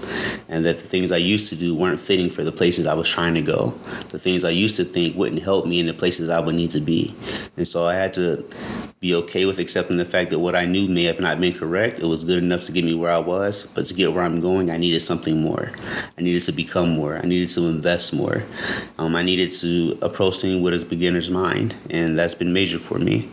and 0.48 0.64
that 0.64 0.78
the 0.78 0.88
things 0.88 1.12
I 1.12 1.18
used 1.18 1.50
to 1.50 1.56
do 1.56 1.74
weren't 1.74 2.00
fitting 2.00 2.30
for 2.30 2.44
the 2.44 2.52
places 2.52 2.86
I 2.86 2.94
was 2.94 3.10
trying 3.10 3.34
to 3.34 3.42
go. 3.42 3.74
The 4.10 4.20
things 4.20 4.44
I 4.44 4.52
used 4.52 4.76
to 4.76 4.84
think 4.84 5.16
wouldn't 5.16 5.42
help 5.42 5.66
me 5.66 5.80
in 5.80 5.88
the 5.88 5.94
places 5.94 6.30
I 6.30 6.40
would 6.40 6.54
need 6.54 6.70
to 6.72 6.82
be. 6.82 7.16
And 7.58 7.68
so 7.68 7.88
I 7.88 7.96
had 7.96 8.14
to 8.14 8.48
be 9.00 9.14
okay 9.14 9.46
with 9.46 9.60
accepting 9.60 9.98
the 9.98 10.06
fact 10.06 10.32
that 10.32 10.40
what 10.40 10.56
I 10.56 10.66
knew 10.66 10.88
may 10.88 11.04
have 11.04 11.20
not 11.20 11.40
been 11.40 11.54
correct. 11.54 12.00
It 12.00 12.06
was 12.06 12.24
good 12.24 12.40
enough 12.40 12.64
to 12.66 12.72
get 12.72 12.84
me 12.84 12.96
where 12.96 13.12
I 13.12 13.20
was, 13.20 13.72
but 13.76 13.86
to 13.86 13.94
get 13.94 14.14
where 14.14 14.24
I'm 14.24 14.40
going, 14.40 14.72
I 14.72 14.78
needed 14.78 15.02
something 15.02 15.42
more. 15.42 15.72
I 16.18 16.22
needed 16.22 16.42
to 16.44 16.52
become 16.52 16.90
more. 16.90 17.18
I 17.18 17.28
needed 17.28 17.52
to 17.52 17.68
invest 17.68 18.16
more. 18.16 18.44
Um, 18.98 19.16
I 19.16 19.22
needed 19.22 19.52
to 19.56 19.95
approach 20.02 20.42
things 20.42 20.62
with 20.62 20.74
a 20.82 20.86
beginner's 20.86 21.30
mind, 21.30 21.76
and 21.90 22.18
that's 22.18 22.36
been 22.36 22.54
major 22.54 22.80
for 22.80 23.00
me. 23.00 23.30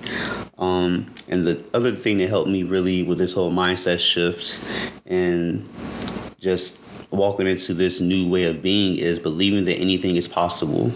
Um, 0.58 1.12
and 1.28 1.46
the 1.46 1.64
other 1.74 1.92
thing 1.92 2.18
that 2.18 2.28
helped 2.28 2.48
me 2.48 2.62
really 2.62 3.02
with 3.02 3.18
this 3.18 3.34
whole 3.34 3.50
mindset 3.50 4.00
shift 4.00 4.64
and 5.06 5.68
just 6.38 7.10
walking 7.12 7.46
into 7.46 7.74
this 7.74 8.00
new 8.00 8.28
way 8.28 8.44
of 8.44 8.62
being 8.62 8.96
is 8.96 9.18
believing 9.18 9.64
that 9.64 9.76
anything 9.76 10.16
is 10.16 10.28
possible. 10.28 10.92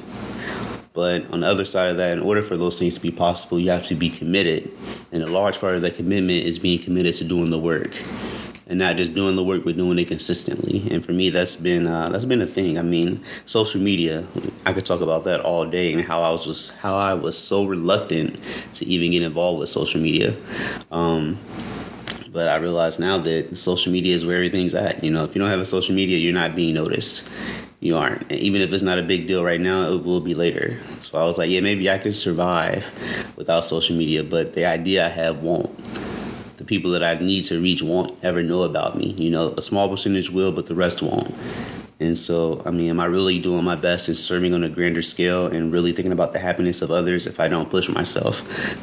But 0.93 1.31
on 1.31 1.41
the 1.41 1.47
other 1.47 1.65
side 1.65 1.91
of 1.91 1.99
that, 1.99 2.13
in 2.13 2.23
order 2.23 2.43
for 2.43 2.57
those 2.57 2.79
things 2.79 2.95
to 2.95 3.03
be 3.03 3.11
possible, 3.11 3.61
you 3.61 3.71
have 3.71 3.87
to 3.89 3.95
be 3.95 4.09
committed. 4.09 4.71
And 5.13 5.23
a 5.23 5.27
large 5.27 5.61
part 5.61 5.75
of 5.75 5.83
that 5.83 5.95
commitment 5.95 6.45
is 6.45 6.59
being 6.59 6.81
committed 6.81 7.15
to 7.17 7.25
doing 7.25 7.51
the 7.51 7.59
work 7.59 7.93
and 8.69 8.79
not 8.79 8.97
just 8.97 9.15
doing 9.15 9.37
the 9.37 9.45
work 9.45 9.65
but 9.65 9.77
doing 9.77 9.99
it 9.99 10.09
consistently. 10.09 10.83
And 10.91 11.05
for 11.05 11.13
me 11.13 11.31
that's 11.31 11.57
been 11.57 11.87
uh, 11.87 12.09
that's 12.09 12.25
been 12.25 12.43
a 12.43 12.47
thing. 12.47 12.79
I 12.79 12.83
mean 12.83 13.23
social 13.45 13.81
media 13.81 14.25
i 14.65 14.73
could 14.73 14.85
talk 14.85 15.01
about 15.01 15.25
that 15.25 15.41
all 15.41 15.65
day 15.65 15.93
and 15.93 16.03
how 16.03 16.21
i 16.23 16.31
was 16.31 16.45
just 16.45 16.81
how 16.81 16.97
i 16.97 17.15
was 17.15 17.39
so 17.39 17.65
reluctant 17.65 18.39
to 18.75 18.85
even 18.87 19.13
get 19.13 19.23
involved 19.23 19.61
with 19.61 19.69
social 19.69 20.01
media. 20.01 20.35
Um, 20.91 21.39
but 22.33 22.49
i 22.49 22.57
realize 22.57 22.99
now 22.99 23.19
that 23.19 23.57
social 23.57 23.93
media 23.93 24.15
is 24.15 24.25
where 24.25 24.37
everything's 24.37 24.75
at. 24.75 25.03
You 25.05 25.11
know 25.11 25.25
if 25.25 25.35
you 25.35 25.41
don't 25.41 25.51
have 25.51 25.61
a 25.61 25.67
social 25.67 25.95
media 25.95 26.19
you're 26.19 26.33
not 26.33 26.57
being 26.57 26.75
noticed. 26.75 27.33
You 27.79 27.99
aren't. 27.99 28.23
And 28.33 28.41
even 28.41 28.63
if 28.63 28.73
it's 28.73 28.83
not 28.83 28.99
a 28.99 29.03
big 29.03 29.27
deal 29.27 29.45
right 29.45 29.61
now 29.61 29.91
it 29.91 30.03
will 30.03 30.21
be 30.21 30.35
later. 30.35 30.79
So 31.01 31.19
i 31.19 31.25
was 31.25 31.39
like 31.39 31.51
yeah 31.51 31.61
maybe 31.61 31.89
i 31.89 31.99
could 31.99 32.17
survive 32.17 32.85
without 33.37 33.65
social 33.65 33.97
media 33.97 34.25
but 34.25 34.55
the 34.55 34.65
idea 34.65 35.07
i 35.07 35.09
have 35.09 35.43
won't 35.43 35.76
people 36.67 36.91
that 36.93 37.03
I 37.03 37.15
need 37.23 37.45
to 37.45 37.61
reach 37.61 37.83
won't 37.83 38.23
ever 38.25 38.43
know 38.43 38.63
about 38.63 38.97
me. 38.97 39.13
You 39.13 39.31
know, 39.31 39.55
a 39.57 39.63
small 39.63 39.89
percentage 39.89 40.31
will, 40.31 40.53
but 40.53 40.67
the 40.67 40.75
rest 40.75 41.03
won't. 41.03 41.33
And 41.99 42.19
so, 42.19 42.63
I 42.67 42.71
mean, 42.71 42.91
am 42.91 43.01
I 43.01 43.07
really 43.07 43.39
doing 43.39 43.65
my 43.65 43.75
best 43.75 44.11
in 44.11 44.15
serving 44.15 44.53
on 44.53 44.63
a 44.63 44.69
grander 44.69 45.01
scale 45.01 45.47
and 45.47 45.73
really 45.73 45.93
thinking 45.93 46.13
about 46.13 46.35
the 46.35 46.39
happiness 46.39 46.83
of 46.83 46.91
others 46.91 47.27
if 47.27 47.41
I 47.41 47.49
don't 47.49 47.71
push 47.71 47.89
myself? 47.89 48.43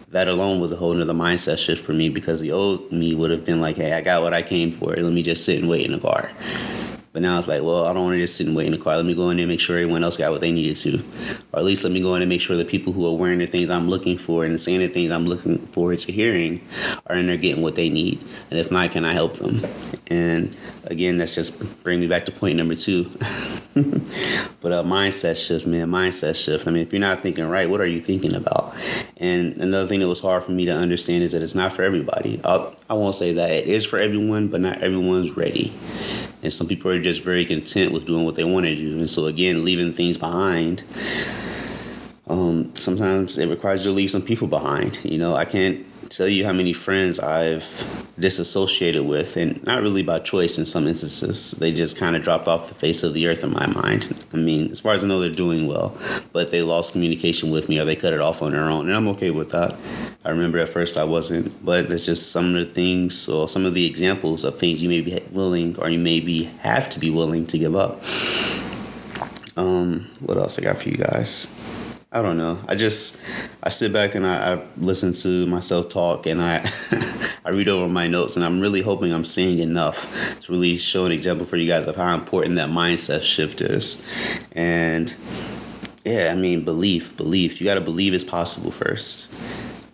That 0.10 0.28
alone 0.28 0.60
was 0.60 0.72
a 0.72 0.78
whole 0.78 0.94
nother 0.94 1.14
mindset 1.14 1.60
shift 1.60 1.86
for 1.86 1.94
me 1.94 2.10
because 2.10 2.40
the 2.40 2.52
old 2.52 2.92
me 2.92 3.14
would 3.14 3.30
have 3.30 3.46
been 3.46 3.62
like, 3.62 3.76
hey, 3.76 3.94
I 3.94 4.02
got 4.02 4.24
what 4.24 4.34
I 4.34 4.42
came 4.42 4.72
for. 4.72 4.96
Let 4.96 5.14
me 5.14 5.22
just 5.22 5.46
sit 5.46 5.60
and 5.60 5.70
wait 5.70 5.86
in 5.86 5.92
the 5.92 6.00
car. 6.00 6.32
But 7.14 7.22
now 7.22 7.38
it's 7.38 7.48
like, 7.48 7.62
well, 7.62 7.86
I 7.86 7.94
don't 7.94 8.06
want 8.06 8.16
to 8.16 8.20
just 8.20 8.36
sit 8.36 8.48
and 8.48 8.56
wait 8.56 8.66
in 8.66 8.72
the 8.72 8.80
car. 8.80 8.96
Let 8.96 9.06
me 9.06 9.14
go 9.14 9.30
in 9.30 9.38
there 9.38 9.44
and 9.44 9.52
make 9.52 9.60
sure 9.60 9.78
everyone 9.78 10.04
else 10.04 10.18
got 10.18 10.32
what 10.32 10.42
they 10.42 10.52
needed 10.52 10.76
to. 10.78 11.00
Or 11.52 11.60
at 11.60 11.66
least 11.66 11.84
let 11.84 11.94
me 11.94 12.02
go 12.02 12.16
in 12.16 12.24
and 12.24 12.30
make 12.30 12.42
sure 12.42 12.58
the 12.58 12.66
people 12.66 12.92
who 12.92 13.06
are 13.06 13.16
wearing 13.16 13.38
the 13.38 13.46
things 13.46 13.70
I'm 13.70 13.88
looking 13.88 14.18
for 14.18 14.44
and 14.44 14.60
saying 14.60 14.80
the 14.80 14.88
things 14.88 15.12
I'm 15.12 15.28
looking 15.28 15.60
forward 15.60 16.00
to 16.00 16.12
hearing 16.12 16.68
are 17.06 17.16
in 17.16 17.28
there 17.28 17.38
getting 17.38 17.62
what 17.62 17.76
they 17.76 17.90
need. 17.90 18.20
And 18.50 18.60
if 18.60 18.72
not, 18.72 18.90
can 18.92 19.06
I 19.06 19.14
help 19.14 19.36
them? 19.36 19.62
And 20.08 20.58
again, 20.86 21.20
that's 21.20 21.36
just 21.36 21.84
bring 21.84 22.00
me 22.00 22.08
back 22.08 22.26
to 22.26 22.32
point 22.32 22.58
number 22.58 22.74
two. 22.74 23.04
but 24.62 24.72
a 24.72 24.82
mindset 24.84 25.38
shift, 25.38 25.68
man, 25.68 25.90
mindset 25.90 26.36
shift. 26.36 26.68
I 26.68 26.72
mean, 26.72 26.82
if 26.82 26.92
you're 26.92 27.00
not 27.00 27.22
thinking 27.22 27.48
right, 27.48 27.70
what 27.70 27.80
are 27.80 27.86
you 27.86 28.02
thinking 28.02 28.34
about? 28.34 28.76
And 29.18 29.56
another 29.58 29.86
thing 29.86 30.00
that 30.00 30.08
was 30.08 30.20
hard 30.20 30.44
for 30.44 30.52
me 30.52 30.66
to 30.66 30.72
understand 30.72 31.24
is 31.24 31.34
that 31.34 31.44
it's 31.44 31.54
not 31.54 31.74
for 31.74 31.84
everybody. 31.84 32.42
I'll, 32.44 32.76
I 32.90 32.96
won't 32.96 33.14
say 33.14 33.34
that 33.34 33.52
it 33.52 33.68
is 33.68 33.86
for 33.86 34.00
everyone, 34.00 34.48
but 34.48 34.62
not 34.62 34.82
everyone's 34.82 35.38
ready 35.38 35.72
and 36.44 36.52
some 36.52 36.68
people 36.68 36.92
are 36.92 37.00
just 37.00 37.22
very 37.22 37.46
content 37.46 37.92
with 37.92 38.06
doing 38.06 38.26
what 38.26 38.36
they 38.36 38.44
want 38.44 38.66
to 38.66 38.76
do. 38.76 39.00
And 39.00 39.10
so 39.10 39.26
again 39.26 39.64
leaving 39.64 39.94
things 39.94 40.18
behind 40.18 40.84
um, 42.34 42.76
sometimes 42.76 43.38
it 43.38 43.48
requires 43.48 43.86
you 43.86 43.92
to 43.92 43.96
leave 43.96 44.12
some 44.12 44.22
people 44.22 44.48
behind 44.48 45.00
you 45.04 45.18
know 45.18 45.36
i 45.36 45.46
can't 45.46 45.86
tell 46.16 46.28
you 46.28 46.46
how 46.46 46.52
many 46.52 46.74
friends 46.74 47.20
I've 47.20 48.12
disassociated 48.20 49.06
with, 49.06 49.36
and 49.36 49.64
not 49.64 49.82
really 49.82 50.04
by 50.04 50.20
choice 50.20 50.58
in 50.58 50.66
some 50.66 50.88
instances. 50.88 51.52
They 51.52 51.72
just 51.72 51.98
kind 51.98 52.16
of 52.16 52.24
dropped 52.24 52.48
off 52.48 52.68
the 52.68 52.76
face 52.76 53.04
of 53.04 53.14
the 53.14 53.28
earth 53.28 53.44
in 53.44 53.52
my 53.52 53.66
mind. 53.68 54.26
I 54.32 54.38
mean, 54.38 54.72
as 54.72 54.80
far 54.80 54.94
as 54.94 55.04
I 55.04 55.08
know, 55.08 55.20
they're 55.20 55.30
doing 55.30 55.68
well, 55.68 55.98
but 56.32 56.52
they 56.52 56.62
lost 56.62 56.94
communication 56.94 57.52
with 57.52 57.70
me 57.70 57.80
or 57.80 57.86
they 57.86 57.96
cut 57.96 58.14
it 58.14 58.22
off 58.22 58.42
on 58.42 58.52
their 58.52 58.70
own, 58.70 58.88
and 58.88 58.96
I'm 58.96 59.08
okay 59.10 59.32
with 59.32 59.50
that. 59.50 59.76
I 60.24 60.30
remember 60.30 60.60
at 60.60 60.70
first 60.70 60.98
I 60.98 61.04
wasn't, 61.04 61.66
but 61.66 61.90
it's 61.90 62.06
just 62.06 62.32
some 62.32 62.56
of 62.56 62.68
the 62.68 62.74
things 62.74 63.28
or 63.28 63.50
some 63.50 63.66
of 63.66 63.74
the 63.74 63.86
examples 63.86 64.44
of 64.44 64.58
things 64.58 64.82
you 64.82 64.90
may 64.90 65.02
be 65.02 65.22
willing 65.32 65.78
or 65.80 65.90
you 65.90 66.00
maybe 66.00 66.46
have 66.62 66.90
to 66.90 67.00
be 67.00 67.10
willing 67.10 67.46
to 67.48 67.58
give 67.58 67.76
up. 67.76 68.02
Um, 69.56 70.10
what 70.20 70.38
else 70.38 70.58
I 70.58 70.64
got 70.64 70.78
for 70.78 70.90
you 70.90 70.98
guys? 70.98 71.63
I 72.16 72.22
don't 72.22 72.38
know. 72.38 72.60
I 72.68 72.76
just 72.76 73.20
I 73.64 73.70
sit 73.70 73.92
back 73.92 74.14
and 74.14 74.26
I, 74.28 74.54
I 74.54 74.64
listen 74.78 75.14
to 75.14 75.48
myself 75.48 75.90
talk 75.90 76.28
and 76.28 76.44
I 76.44 76.72
I 77.46 77.50
read 77.50 77.68
over 77.68 77.90
my 77.90 78.06
notes 78.06 78.36
and 78.36 78.46
I'm 78.46 78.60
really 78.62 78.82
hoping 78.82 79.12
I'm 79.12 79.26
saying 79.26 79.58
enough 79.58 80.40
to 80.42 80.52
really 80.52 80.78
show 80.78 81.06
an 81.06 81.12
example 81.12 81.44
for 81.44 81.58
you 81.58 81.68
guys 81.68 81.88
of 81.88 81.96
how 81.96 82.14
important 82.14 82.56
that 82.58 82.70
mindset 82.70 83.24
shift 83.24 83.62
is. 83.62 84.08
And 84.52 85.16
yeah, 86.06 86.32
I 86.32 86.36
mean 86.36 86.64
belief, 86.64 87.18
belief. 87.18 87.60
You 87.60 87.66
got 87.66 87.76
to 87.76 87.82
believe 87.82 88.14
it's 88.14 88.24
possible 88.24 88.70
first. 88.70 89.34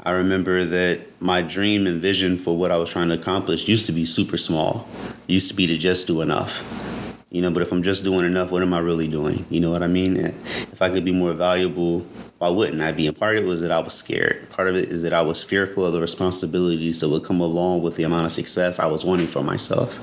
I 0.04 0.12
remember 0.12 0.66
that 0.66 1.22
my 1.22 1.42
dream 1.42 1.88
and 1.88 2.02
vision 2.02 2.38
for 2.38 2.58
what 2.58 2.70
I 2.70 2.76
was 2.76 2.90
trying 2.90 3.08
to 3.10 3.16
accomplish 3.16 3.70
used 3.70 3.86
to 3.86 3.94
be 3.94 4.04
super 4.04 4.36
small. 4.36 4.90
It 5.30 5.34
used 5.34 5.48
to 5.52 5.54
be 5.56 5.68
to 5.68 5.78
just 5.78 6.08
do 6.08 6.20
enough 6.20 6.99
you 7.32 7.42
know, 7.42 7.52
but 7.52 7.62
if 7.62 7.72
I'm 7.72 7.84
just 7.84 8.04
doing 8.04 8.26
enough, 8.26 8.50
what 8.50 8.64
am 8.64 8.74
I 8.74 8.80
really 8.80 9.08
doing? 9.08 9.46
You 9.50 9.60
know 9.60 9.70
what 9.70 9.84
I 9.84 9.88
mean? 9.88 10.18
If 10.18 10.82
I 10.82 10.90
could 10.90 11.06
be 11.06 11.12
more 11.12 11.34
valuable, 11.34 12.00
why 12.40 12.50
wouldn't 12.50 12.82
I 12.82 12.92
be? 12.92 13.06
And 13.06 13.16
part 13.16 13.38
of 13.38 13.44
it 13.44 13.48
was 13.48 13.62
that 13.62 13.72
I 13.72 13.80
was 13.80 13.94
scared. 13.94 14.50
Part 14.50 14.68
of 14.68 14.76
it 14.76 14.90
is 14.90 15.04
that 15.04 15.14
I 15.14 15.22
was 15.22 15.44
fearful 15.44 15.86
of 15.86 15.94
the 15.94 16.02
responsibilities 16.02 17.02
that 17.02 17.10
would 17.10 17.24
come 17.24 17.40
along 17.40 17.84
with 17.84 17.98
the 17.98 18.04
amount 18.04 18.26
of 18.26 18.32
success 18.32 18.80
I 18.80 18.88
was 18.88 19.06
wanting 19.06 19.28
for 19.28 19.44
myself. 19.44 20.00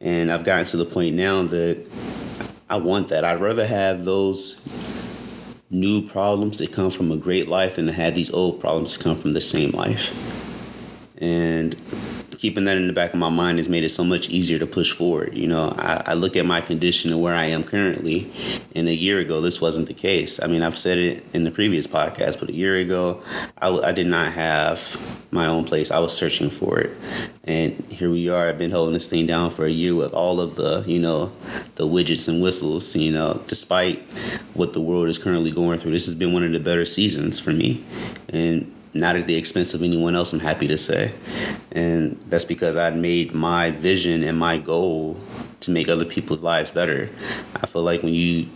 And 0.00 0.32
I've 0.32 0.44
gotten 0.44 0.66
to 0.66 0.76
the 0.76 0.84
point 0.84 1.14
now 1.14 1.44
that 1.44 1.86
I 2.68 2.78
want 2.78 3.08
that. 3.08 3.24
I'd 3.24 3.40
rather 3.40 3.66
have 3.66 4.04
those 4.04 4.60
new 5.70 6.02
problems 6.02 6.58
that 6.58 6.72
come 6.72 6.90
from 6.90 7.12
a 7.12 7.16
great 7.16 7.48
life 7.48 7.76
than 7.76 7.86
to 7.86 7.92
have 7.92 8.14
these 8.14 8.32
old 8.32 8.60
problems 8.60 8.96
come 8.96 9.16
from 9.16 9.34
the 9.34 9.40
same 9.40 9.70
life. 9.70 10.10
And 11.18 11.74
keeping 12.38 12.64
that 12.64 12.76
in 12.76 12.86
the 12.86 12.92
back 12.92 13.12
of 13.12 13.18
my 13.18 13.28
mind 13.28 13.58
has 13.58 13.68
made 13.68 13.84
it 13.84 13.90
so 13.90 14.04
much 14.04 14.28
easier 14.28 14.58
to 14.58 14.66
push 14.66 14.92
forward. 14.92 15.36
You 15.36 15.46
know, 15.46 15.74
I, 15.78 16.02
I, 16.06 16.14
look 16.14 16.36
at 16.36 16.46
my 16.46 16.60
condition 16.60 17.10
and 17.12 17.20
where 17.20 17.34
I 17.34 17.46
am 17.46 17.64
currently, 17.64 18.30
and 18.74 18.88
a 18.88 18.94
year 18.94 19.18
ago 19.18 19.40
this 19.40 19.60
wasn't 19.60 19.88
the 19.88 19.94
case. 19.94 20.42
I 20.42 20.46
mean, 20.46 20.62
I've 20.62 20.78
said 20.78 20.98
it 20.98 21.24
in 21.32 21.44
the 21.44 21.50
previous 21.50 21.86
podcast, 21.86 22.40
but 22.40 22.48
a 22.48 22.52
year 22.52 22.76
ago 22.76 23.22
I, 23.58 23.68
I 23.68 23.92
did 23.92 24.06
not 24.06 24.32
have 24.32 25.26
my 25.30 25.46
own 25.46 25.64
place. 25.64 25.90
I 25.90 25.98
was 25.98 26.16
searching 26.16 26.50
for 26.50 26.80
it, 26.80 26.90
and 27.44 27.72
here 27.86 28.10
we 28.10 28.28
are. 28.28 28.48
I've 28.48 28.58
been 28.58 28.70
holding 28.70 28.94
this 28.94 29.08
thing 29.08 29.26
down 29.26 29.50
for 29.50 29.64
a 29.64 29.70
year 29.70 29.94
with 29.94 30.12
all 30.12 30.40
of 30.40 30.56
the, 30.56 30.84
you 30.86 30.98
know, 30.98 31.26
the 31.76 31.86
widgets 31.86 32.28
and 32.28 32.42
whistles. 32.42 32.96
You 32.96 33.12
know, 33.12 33.42
despite 33.46 34.02
what 34.54 34.72
the 34.72 34.80
world 34.80 35.08
is 35.08 35.18
currently 35.18 35.50
going 35.50 35.78
through, 35.78 35.92
this 35.92 36.06
has 36.06 36.14
been 36.14 36.32
one 36.32 36.44
of 36.44 36.52
the 36.52 36.60
better 36.60 36.84
seasons 36.84 37.40
for 37.40 37.52
me, 37.52 37.84
and 38.28 38.73
not 38.94 39.16
at 39.16 39.26
the 39.26 39.34
expense 39.34 39.74
of 39.74 39.82
anyone 39.82 40.14
else, 40.14 40.32
I'm 40.32 40.40
happy 40.40 40.68
to 40.68 40.78
say. 40.78 41.12
And 41.72 42.18
that's 42.28 42.44
because 42.44 42.76
I'd 42.76 42.96
made 42.96 43.34
my 43.34 43.72
vision 43.72 44.22
and 44.22 44.38
my 44.38 44.56
goal 44.56 45.18
to 45.60 45.70
make 45.70 45.88
other 45.88 46.04
people's 46.04 46.42
lives 46.42 46.70
better. 46.70 47.10
I 47.56 47.66
feel 47.66 47.82
like 47.82 48.02
when 48.02 48.14
you 48.14 48.46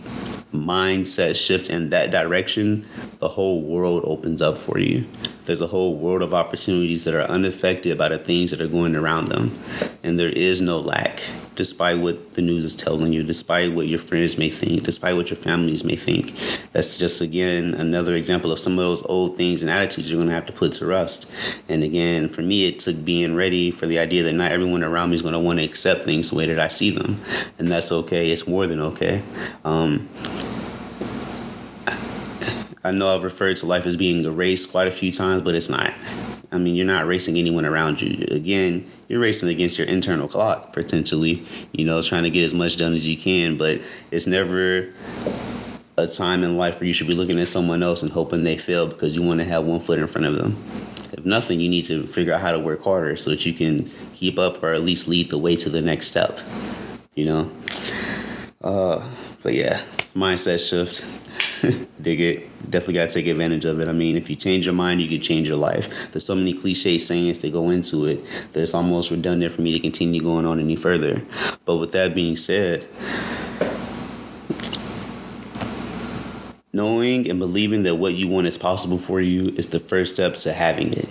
mindset 0.53 1.35
shift 1.35 1.69
in 1.69 1.89
that 1.89 2.11
direction, 2.11 2.87
the 3.19 3.27
whole 3.27 3.61
world 3.61 4.03
opens 4.05 4.41
up 4.41 4.57
for 4.57 4.79
you. 4.79 5.05
There's 5.49 5.61
a 5.61 5.67
whole 5.67 5.95
world 5.95 6.21
of 6.21 6.31
opportunities 6.31 7.05
that 7.05 7.15
are 7.15 7.23
unaffected 7.23 7.97
by 7.97 8.09
the 8.09 8.19
things 8.19 8.51
that 8.51 8.61
are 8.61 8.67
going 8.67 8.95
around 8.95 9.29
them. 9.29 9.57
And 10.03 10.19
there 10.19 10.29
is 10.29 10.61
no 10.61 10.77
lack, 10.77 11.23
despite 11.55 11.97
what 11.97 12.35
the 12.35 12.43
news 12.43 12.63
is 12.63 12.75
telling 12.75 13.13
you, 13.13 13.23
despite 13.23 13.73
what 13.73 13.87
your 13.87 13.97
friends 13.97 14.37
may 14.37 14.51
think, 14.51 14.83
despite 14.83 15.15
what 15.15 15.31
your 15.31 15.37
families 15.37 15.83
may 15.83 15.95
think. 15.95 16.35
That's 16.71 16.99
just, 16.99 17.19
again, 17.19 17.73
another 17.73 18.13
example 18.13 18.51
of 18.51 18.59
some 18.59 18.73
of 18.73 18.77
those 18.77 19.01
old 19.07 19.37
things 19.37 19.63
and 19.63 19.71
attitudes 19.71 20.11
you're 20.11 20.19
going 20.19 20.27
to 20.27 20.35
have 20.35 20.45
to 20.45 20.53
put 20.53 20.73
to 20.73 20.85
rest. 20.85 21.35
And 21.67 21.83
again, 21.83 22.29
for 22.29 22.43
me, 22.43 22.67
it 22.67 22.77
took 22.77 23.03
being 23.03 23.33
ready 23.35 23.71
for 23.71 23.87
the 23.87 23.97
idea 23.97 24.21
that 24.21 24.33
not 24.33 24.51
everyone 24.51 24.83
around 24.83 25.09
me 25.09 25.15
is 25.15 25.23
going 25.23 25.33
to 25.33 25.39
want 25.39 25.57
to 25.57 25.65
accept 25.65 26.01
things 26.01 26.29
the 26.29 26.35
way 26.35 26.45
that 26.45 26.59
I 26.59 26.67
see 26.67 26.91
them. 26.91 27.19
And 27.57 27.69
that's 27.69 27.91
okay. 27.91 28.29
It's 28.29 28.47
more 28.47 28.67
than 28.67 28.81
okay. 28.81 29.23
Um, 29.65 30.09
I 32.83 32.91
know 32.91 33.13
I've 33.13 33.23
referred 33.23 33.57
to 33.57 33.65
life 33.65 33.85
as 33.85 33.97
being 33.97 34.25
a 34.25 34.31
race 34.31 34.65
quite 34.65 34.87
a 34.87 34.91
few 34.91 35.11
times, 35.11 35.43
but 35.43 35.55
it's 35.55 35.69
not. 35.69 35.93
I 36.51 36.57
mean, 36.57 36.75
you're 36.75 36.85
not 36.85 37.05
racing 37.05 37.37
anyone 37.37 37.65
around 37.65 38.01
you. 38.01 38.25
Again, 38.31 38.89
you're 39.07 39.19
racing 39.19 39.49
against 39.49 39.77
your 39.77 39.87
internal 39.87 40.27
clock, 40.27 40.73
potentially, 40.73 41.45
you 41.73 41.85
know, 41.85 42.01
trying 42.01 42.23
to 42.23 42.29
get 42.29 42.43
as 42.43 42.53
much 42.53 42.77
done 42.77 42.93
as 42.93 43.05
you 43.05 43.17
can, 43.17 43.57
but 43.57 43.81
it's 44.11 44.27
never 44.27 44.89
a 45.97 46.07
time 46.07 46.43
in 46.43 46.57
life 46.57 46.79
where 46.79 46.87
you 46.87 46.93
should 46.93 47.07
be 47.07 47.13
looking 47.13 47.39
at 47.39 47.49
someone 47.49 47.83
else 47.83 48.01
and 48.01 48.13
hoping 48.13 48.43
they 48.43 48.57
fail 48.57 48.87
because 48.87 49.15
you 49.15 49.21
want 49.21 49.39
to 49.39 49.45
have 49.45 49.65
one 49.65 49.81
foot 49.81 49.99
in 49.99 50.07
front 50.07 50.25
of 50.25 50.35
them. 50.35 50.51
If 51.11 51.25
nothing, 51.25 51.59
you 51.59 51.67
need 51.67 51.85
to 51.85 52.07
figure 52.07 52.33
out 52.33 52.41
how 52.41 52.51
to 52.51 52.59
work 52.59 52.83
harder 52.83 53.17
so 53.17 53.31
that 53.31 53.45
you 53.45 53.53
can 53.53 53.89
keep 54.13 54.39
up 54.39 54.63
or 54.63 54.73
at 54.73 54.83
least 54.83 55.07
lead 55.07 55.29
the 55.29 55.37
way 55.37 55.57
to 55.57 55.69
the 55.69 55.81
next 55.81 56.07
step, 56.07 56.39
you 57.13 57.25
know? 57.25 57.51
Uh, 58.61 59.05
but 59.43 59.53
yeah, 59.53 59.81
mindset 60.15 60.67
shift 60.67 61.19
Dig 62.01 62.21
it. 62.21 62.48
Definitely 62.67 62.95
got 62.95 63.11
to 63.11 63.11
take 63.11 63.27
advantage 63.27 63.65
of 63.65 63.79
it. 63.79 63.87
I 63.87 63.93
mean, 63.93 64.15
if 64.15 64.29
you 64.29 64.35
change 64.35 64.65
your 64.65 64.75
mind, 64.75 65.01
you 65.01 65.07
can 65.07 65.21
change 65.21 65.47
your 65.47 65.57
life. 65.57 66.11
There's 66.11 66.25
so 66.25 66.35
many 66.35 66.53
cliche 66.53 66.97
sayings 66.97 67.39
that 67.39 67.51
go 67.51 67.69
into 67.69 68.05
it 68.05 68.23
that 68.53 68.61
it's 68.61 68.73
almost 68.73 69.11
redundant 69.11 69.53
for 69.53 69.61
me 69.61 69.71
to 69.71 69.79
continue 69.79 70.21
going 70.21 70.45
on 70.45 70.59
any 70.59 70.75
further. 70.75 71.21
But 71.65 71.77
with 71.77 71.93
that 71.93 72.13
being 72.13 72.35
said, 72.35 72.85
knowing 76.73 77.29
and 77.29 77.39
believing 77.39 77.83
that 77.83 77.95
what 77.95 78.13
you 78.13 78.27
want 78.27 78.45
is 78.47 78.57
possible 78.57 78.97
for 78.97 79.19
you 79.19 79.49
is 79.57 79.69
the 79.69 79.79
first 79.79 80.13
step 80.15 80.35
to 80.35 80.53
having 80.53 80.93
it. 80.93 81.09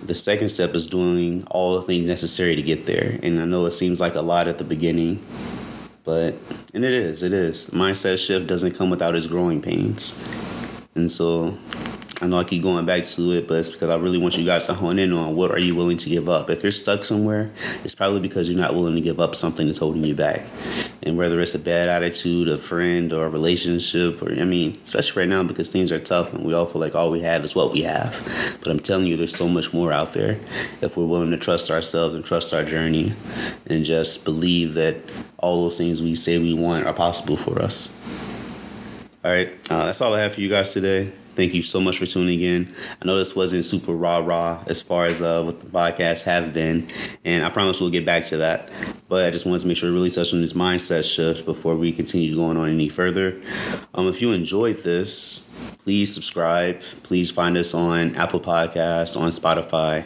The 0.00 0.14
second 0.14 0.48
step 0.50 0.74
is 0.74 0.88
doing 0.88 1.46
all 1.50 1.76
the 1.76 1.82
things 1.82 2.04
necessary 2.04 2.56
to 2.56 2.62
get 2.62 2.86
there. 2.86 3.18
And 3.22 3.40
I 3.40 3.44
know 3.44 3.64
it 3.66 3.72
seems 3.72 4.00
like 4.00 4.16
a 4.16 4.20
lot 4.20 4.48
at 4.48 4.58
the 4.58 4.64
beginning 4.64 5.24
but, 6.04 6.38
and 6.74 6.84
it 6.84 6.92
is, 6.92 7.22
it 7.22 7.32
is. 7.32 7.70
Mindset 7.70 8.24
shift 8.24 8.46
doesn't 8.46 8.72
come 8.72 8.90
without 8.90 9.16
its 9.16 9.26
growing 9.26 9.60
pains. 9.60 10.28
And 10.94 11.10
so 11.10 11.56
I 12.24 12.26
know 12.26 12.38
I 12.38 12.44
keep 12.44 12.62
going 12.62 12.86
back 12.86 13.04
to 13.04 13.32
it, 13.32 13.46
but 13.46 13.58
it's 13.58 13.70
because 13.70 13.90
I 13.90 13.96
really 13.96 14.16
want 14.16 14.38
you 14.38 14.46
guys 14.46 14.66
to 14.68 14.72
hone 14.72 14.98
in 14.98 15.12
on 15.12 15.36
what 15.36 15.50
are 15.50 15.58
you 15.58 15.74
willing 15.74 15.98
to 15.98 16.08
give 16.08 16.26
up. 16.26 16.48
If 16.48 16.62
you're 16.62 16.72
stuck 16.72 17.04
somewhere, 17.04 17.50
it's 17.84 17.94
probably 17.94 18.20
because 18.20 18.48
you're 18.48 18.58
not 18.58 18.74
willing 18.74 18.94
to 18.94 19.02
give 19.02 19.20
up 19.20 19.34
something 19.34 19.66
that's 19.66 19.80
holding 19.80 20.02
you 20.04 20.14
back. 20.14 20.46
And 21.02 21.18
whether 21.18 21.38
it's 21.42 21.54
a 21.54 21.58
bad 21.58 21.86
attitude, 21.86 22.48
a 22.48 22.56
friend, 22.56 23.12
or 23.12 23.26
a 23.26 23.28
relationship, 23.28 24.22
or 24.22 24.32
I 24.32 24.44
mean, 24.44 24.74
especially 24.84 25.20
right 25.20 25.28
now 25.28 25.42
because 25.42 25.68
things 25.68 25.92
are 25.92 25.98
tough 25.98 26.32
and 26.32 26.46
we 26.46 26.54
all 26.54 26.64
feel 26.64 26.80
like 26.80 26.94
all 26.94 27.10
we 27.10 27.20
have 27.20 27.44
is 27.44 27.54
what 27.54 27.72
we 27.74 27.82
have. 27.82 28.56
But 28.60 28.70
I'm 28.70 28.80
telling 28.80 29.06
you, 29.06 29.18
there's 29.18 29.36
so 29.36 29.46
much 29.46 29.74
more 29.74 29.92
out 29.92 30.14
there 30.14 30.38
if 30.80 30.96
we're 30.96 31.04
willing 31.04 31.30
to 31.32 31.36
trust 31.36 31.70
ourselves 31.70 32.14
and 32.14 32.24
trust 32.24 32.54
our 32.54 32.64
journey 32.64 33.12
and 33.66 33.84
just 33.84 34.24
believe 34.24 34.72
that 34.74 34.96
all 35.36 35.64
those 35.64 35.76
things 35.76 36.00
we 36.00 36.14
say 36.14 36.38
we 36.38 36.54
want 36.54 36.86
are 36.86 36.94
possible 36.94 37.36
for 37.36 37.60
us. 37.60 38.00
All 39.22 39.30
right, 39.30 39.52
uh, 39.68 39.84
that's 39.84 40.00
all 40.00 40.14
I 40.14 40.20
have 40.20 40.32
for 40.32 40.40
you 40.40 40.48
guys 40.48 40.72
today. 40.72 41.12
Thank 41.34 41.54
you 41.54 41.62
so 41.62 41.80
much 41.80 41.98
for 41.98 42.06
tuning 42.06 42.40
in. 42.40 42.74
I 43.00 43.04
know 43.04 43.18
this 43.18 43.36
wasn't 43.36 43.64
super 43.64 43.92
rah 43.92 44.18
rah 44.18 44.62
as 44.66 44.80
far 44.80 45.06
as 45.06 45.20
uh, 45.20 45.42
what 45.42 45.60
the 45.60 45.66
podcasts 45.66 46.24
have 46.24 46.52
been, 46.52 46.86
and 47.24 47.44
I 47.44 47.50
promise 47.50 47.80
we'll 47.80 47.90
get 47.90 48.04
back 48.04 48.24
to 48.26 48.38
that. 48.38 48.70
But 49.08 49.26
I 49.26 49.30
just 49.30 49.46
wanted 49.46 49.60
to 49.60 49.68
make 49.68 49.76
sure 49.76 49.90
to 49.90 49.94
really 49.94 50.10
touch 50.10 50.32
on 50.32 50.40
this 50.40 50.54
mindset 50.54 51.04
shift 51.04 51.44
before 51.44 51.76
we 51.76 51.92
continue 51.92 52.34
going 52.34 52.56
on 52.56 52.68
any 52.68 52.88
further. 52.88 53.40
Um, 53.94 54.08
if 54.08 54.22
you 54.22 54.32
enjoyed 54.32 54.76
this, 54.78 55.76
please 55.84 56.12
subscribe. 56.12 56.80
Please 57.02 57.30
find 57.30 57.56
us 57.56 57.74
on 57.74 58.16
Apple 58.16 58.40
Podcasts, 58.40 59.20
on 59.20 59.30
Spotify. 59.30 60.04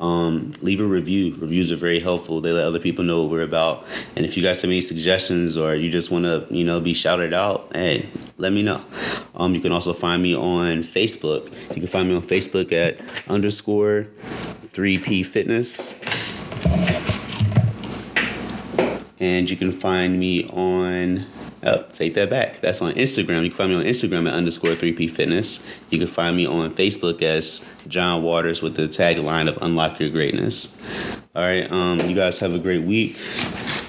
Um, 0.00 0.52
leave 0.60 0.80
a 0.80 0.84
review. 0.84 1.34
Reviews 1.36 1.70
are 1.70 1.76
very 1.76 2.00
helpful. 2.00 2.40
They 2.40 2.52
let 2.52 2.64
other 2.64 2.80
people 2.80 3.04
know 3.04 3.22
what 3.22 3.30
we're 3.30 3.42
about. 3.42 3.86
And 4.16 4.24
if 4.24 4.36
you 4.36 4.42
guys 4.42 4.60
have 4.62 4.70
any 4.70 4.80
suggestions 4.80 5.56
or 5.56 5.74
you 5.74 5.88
just 5.90 6.10
want 6.10 6.24
to, 6.24 6.46
you 6.50 6.64
know, 6.64 6.80
be 6.80 6.94
shouted 6.94 7.32
out, 7.32 7.70
hey, 7.72 8.06
let 8.40 8.52
me 8.52 8.62
know. 8.62 8.82
Um, 9.34 9.54
you 9.54 9.60
can 9.60 9.72
also 9.72 9.92
find 9.92 10.22
me 10.22 10.34
on 10.34 10.82
Facebook. 10.82 11.50
You 11.70 11.82
can 11.82 11.86
find 11.86 12.08
me 12.08 12.16
on 12.16 12.22
Facebook 12.22 12.72
at 12.72 12.98
underscore 13.28 14.06
3P 14.66 15.26
Fitness. 15.26 15.94
And 19.20 19.50
you 19.50 19.56
can 19.56 19.70
find 19.70 20.18
me 20.18 20.44
on 20.48 21.26
Oh, 21.62 21.84
take 21.92 22.14
that 22.14 22.30
back. 22.30 22.62
That's 22.62 22.80
on 22.80 22.94
Instagram. 22.94 23.44
You 23.44 23.50
can 23.50 23.58
find 23.58 23.70
me 23.70 23.76
on 23.76 23.84
Instagram 23.84 24.26
at 24.26 24.34
underscore 24.34 24.70
3P 24.70 25.10
Fitness. 25.10 25.78
You 25.90 25.98
can 25.98 26.08
find 26.08 26.34
me 26.34 26.46
on 26.46 26.72
Facebook 26.74 27.20
as 27.20 27.70
John 27.86 28.22
Waters 28.22 28.62
with 28.62 28.76
the 28.76 28.84
tagline 28.84 29.46
of 29.46 29.58
Unlock 29.60 30.00
Your 30.00 30.08
Greatness. 30.08 30.88
All 31.36 31.42
right, 31.42 31.70
um, 31.70 32.00
you 32.08 32.16
guys 32.16 32.38
have 32.38 32.54
a 32.54 32.58
great 32.58 32.82
week. 32.82 33.18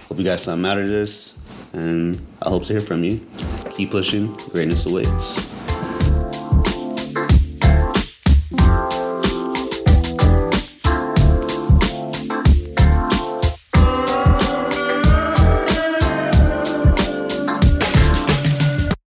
Hope 0.09 0.17
you 0.17 0.25
got 0.25 0.41
something 0.41 0.69
out 0.69 0.79
of 0.79 0.89
this. 0.89 1.40
And 1.73 2.19
I 2.41 2.49
hope 2.49 2.65
to 2.65 2.73
hear 2.73 2.81
from 2.81 3.03
you. 3.03 3.25
Keep 3.73 3.91
pushing. 3.91 4.35
Greatness 4.51 4.85
awaits. 4.85 5.60